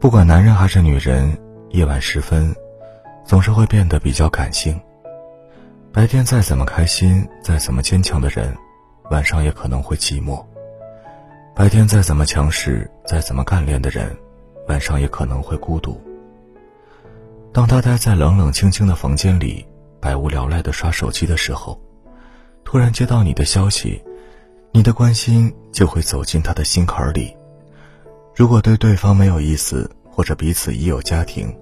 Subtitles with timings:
[0.00, 1.36] 不管男人还是女人，
[1.70, 2.54] 夜晚时分，
[3.24, 4.80] 总是会变得比较感性。
[5.92, 8.56] 白天再怎么开心，再怎么坚强的人，
[9.10, 10.44] 晚上也可能会寂寞。
[11.54, 14.16] 白天再怎么强势，再怎么干练的人，
[14.68, 16.00] 晚上也可能会孤独。
[17.52, 19.66] 当他待在冷冷清清的房间里，
[20.00, 21.80] 百无聊赖的刷手机的时候，
[22.62, 24.00] 突然接到你的消息，
[24.70, 27.34] 你的关心就会走进他的心坎里。
[28.38, 31.52] 如果对对方没有意思，或者彼此已有家庭，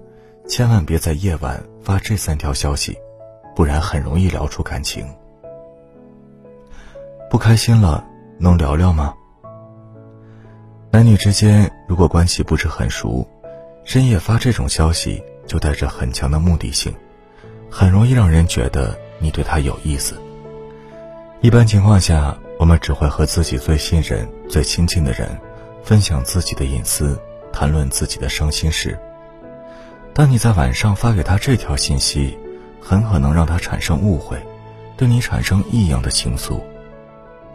[0.47, 2.95] 千万别在夜晚发这三条消息，
[3.55, 5.07] 不然很容易聊出感情。
[7.31, 8.05] 不开心了，
[8.37, 9.11] 能聊聊吗？
[10.91, 13.27] 男女之间如果关系不是很熟，
[13.83, 16.93] 深夜发这种消息就带着很强的目的性，
[17.71, 20.13] 很容易让人觉得你对他有意思。
[21.41, 25.27] 一般情况下，我们只会和自己最信任、最亲近的人。
[25.87, 27.17] 分享自己的隐私，
[27.53, 28.99] 谈论自己的伤心事。
[30.13, 32.37] 当你在晚上发给他这条信息，
[32.81, 34.37] 很可能让他产生误会，
[34.97, 36.59] 对你产生异样的情愫。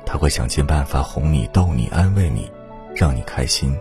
[0.07, 2.51] 他会想尽办法哄你、逗你、安慰你，
[2.97, 3.79] 让你开心。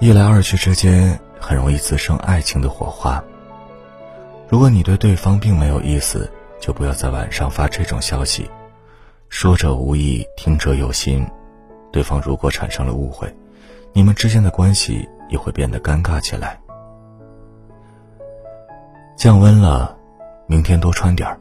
[0.00, 3.22] 一来二去之间，很容易滋生爱情的火花。
[4.48, 8.50] 如果你对对方并没有意思，就不要在晚上发这种消息。
[9.28, 11.26] 说者无意，听者有心。
[11.92, 13.32] 对方如果产生了误会，
[13.92, 16.58] 你们之间的关系也会变得尴尬起来。
[19.16, 19.96] 降温了，
[20.46, 21.38] 明天多穿点儿。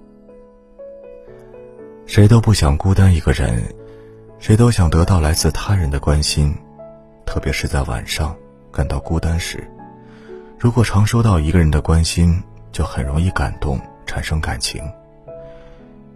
[2.05, 3.63] 谁都不想孤单一个人，
[4.37, 6.53] 谁都想得到来自他人的关心，
[7.25, 8.35] 特别是在晚上
[8.71, 9.65] 感到孤单时，
[10.59, 14.83] 如果常收到一个人的关心，就很容易感动，产生感情。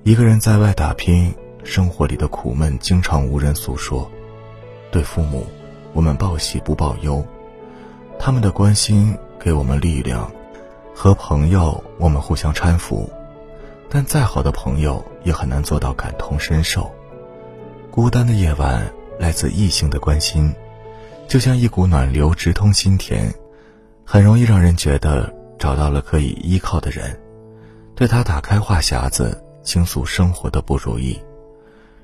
[0.03, 4.11] 一个人在外打拼，生活里的苦闷经常无人诉说。
[4.95, 5.45] 对父母，
[5.91, 7.21] 我们报喜不报忧，
[8.17, 10.31] 他们的关心给我们力量；
[10.95, 13.09] 和朋友，我们互相搀扶，
[13.89, 16.89] 但再好的朋友也很难做到感同身受。
[17.91, 18.89] 孤单的夜晚，
[19.19, 20.55] 来自异性的关心，
[21.27, 23.29] 就像一股暖流直通心田，
[24.05, 25.29] 很容易让人觉得
[25.59, 27.19] 找到了可以依靠的人，
[27.95, 31.21] 对他打开话匣子，倾诉生活的不如意。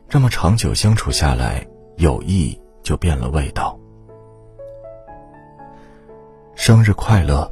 [0.09, 1.65] 这么长久相处下来，
[1.95, 2.59] 友谊。
[2.83, 3.77] 就变了味道。
[6.55, 7.51] 生日快乐。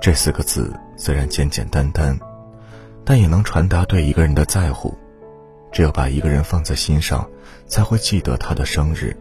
[0.00, 2.18] 这四个字虽然简简单单，
[3.04, 4.96] 但也能传达对一个人的在乎。
[5.72, 7.28] 只有把一个人放在心上，
[7.66, 9.16] 才会记得他的生日，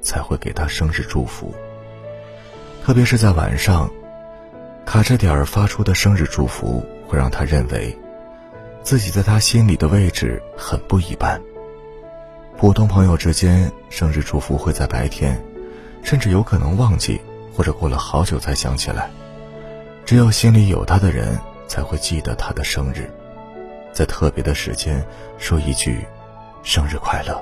[0.00, 1.54] 才会给他生日祝福。
[2.82, 3.90] 特别是在晚上，
[4.86, 7.94] 卡着点儿发出的生日祝福，会让他认为，
[8.82, 11.38] 自己在他心里的位置很不一般。
[12.58, 15.40] 普通朋友之间，生日祝福会在白天，
[16.02, 17.20] 甚至有可能忘记，
[17.54, 19.08] 或者过了好久才想起来。
[20.04, 21.38] 只有心里有他的人，
[21.68, 23.08] 才会记得他的生日，
[23.92, 25.06] 在特别的时间
[25.38, 26.04] 说一句
[26.64, 27.40] “生日快乐”。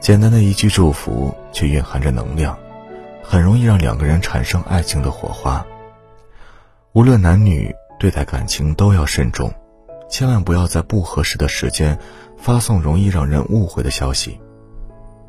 [0.00, 2.58] 简单的一句祝福，却蕴含着能量，
[3.22, 5.66] 很容易让两个人产生爱情的火花。
[6.94, 9.52] 无论男女，对待感情都要慎重，
[10.08, 11.98] 千万不要在不合适的时间。
[12.42, 14.36] 发送容易让人误会的消息，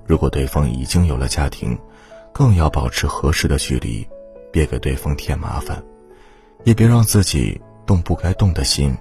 [0.08, 1.78] 如果对方已经有了家庭，
[2.34, 4.04] 更要保持合适的距离，
[4.52, 5.84] 别给对方添麻烦，
[6.64, 8.98] 也别让自己动不该动的心。